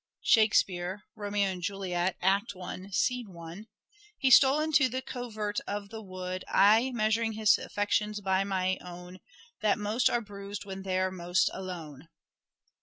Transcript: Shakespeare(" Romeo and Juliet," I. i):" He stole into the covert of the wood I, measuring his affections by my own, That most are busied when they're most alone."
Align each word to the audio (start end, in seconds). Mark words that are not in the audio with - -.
Shakespeare(" 0.23 1.03
Romeo 1.15 1.45
and 1.47 1.61
Juliet," 1.61 2.17
I. 2.23 2.41
i):" 2.63 3.65
He 4.17 4.31
stole 4.31 4.59
into 4.59 4.89
the 4.89 5.01
covert 5.03 5.59
of 5.67 5.89
the 5.89 6.01
wood 6.01 6.43
I, 6.47 6.89
measuring 6.89 7.33
his 7.33 7.59
affections 7.59 8.19
by 8.19 8.43
my 8.43 8.79
own, 8.83 9.19
That 9.59 9.77
most 9.77 10.09
are 10.09 10.21
busied 10.21 10.65
when 10.65 10.81
they're 10.81 11.11
most 11.11 11.51
alone." 11.53 12.07